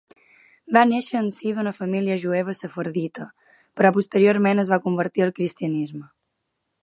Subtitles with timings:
[0.77, 3.27] Va néixer en si d'una família jueva sefardita,
[3.81, 6.05] però posteriorment es va convertir al cristianisme.